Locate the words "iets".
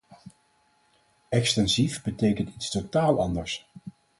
2.55-2.69